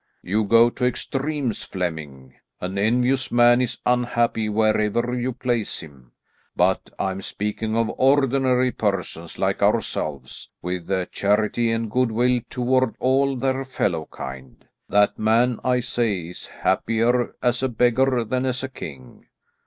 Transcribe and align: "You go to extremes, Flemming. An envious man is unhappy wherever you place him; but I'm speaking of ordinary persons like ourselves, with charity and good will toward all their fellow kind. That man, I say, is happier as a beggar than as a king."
"You 0.23 0.45
go 0.45 0.71
to 0.71 0.85
extremes, 0.87 1.61
Flemming. 1.63 2.33
An 2.59 2.79
envious 2.79 3.31
man 3.31 3.61
is 3.61 3.77
unhappy 3.85 4.49
wherever 4.49 5.13
you 5.13 5.31
place 5.31 5.81
him; 5.81 6.13
but 6.55 6.89
I'm 6.97 7.21
speaking 7.21 7.77
of 7.77 7.91
ordinary 7.99 8.71
persons 8.71 9.37
like 9.37 9.61
ourselves, 9.61 10.49
with 10.59 10.89
charity 11.11 11.69
and 11.69 11.91
good 11.91 12.11
will 12.11 12.39
toward 12.49 12.95
all 12.99 13.35
their 13.35 13.63
fellow 13.63 14.07
kind. 14.09 14.65
That 14.89 15.19
man, 15.19 15.59
I 15.63 15.81
say, 15.81 16.29
is 16.29 16.47
happier 16.47 17.35
as 17.43 17.61
a 17.61 17.69
beggar 17.69 18.23
than 18.23 18.47
as 18.47 18.63
a 18.63 18.69
king." 18.69 19.27